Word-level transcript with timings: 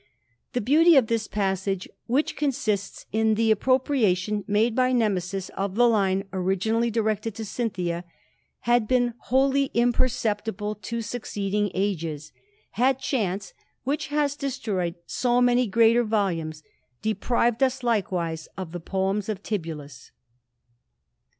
The 0.53 0.61
beauty 0.61 0.95
of 0.95 1.05
this 1.05 1.27
passage, 1.27 1.87
which 2.07 2.35
consists 2.35 3.05
in 3.11 3.35
the 3.35 3.51
appropriation 3.51 4.43
made 4.47 4.75
by 4.75 4.93
Nemesis 4.93 5.49
of 5.49 5.75
the 5.75 5.87
line 5.87 6.23
originally 6.33 6.91
^^*fected 6.91 7.35
to 7.35 7.43
Cjmthia, 7.43 8.03
had 8.61 8.87
been 8.87 9.13
wholly 9.25 9.65
imperceptible 9.75 10.73
to 10.73 11.03
succeeding 11.03 11.69
ages, 11.75 12.31
had 12.71 12.97
chance, 12.97 13.53
which 13.83 14.07
has 14.07 14.35
destroyed 14.35 14.95
so 15.05 15.39
many 15.39 15.69
S'^ater 15.69 16.03
volumes, 16.03 16.63
deprived 17.03 17.61
us 17.61 17.83
likewise 17.83 18.47
of 18.57 18.71
the 18.71 18.79
poems 18.79 19.29
of 19.29 19.43
Tibullus. 19.43 20.09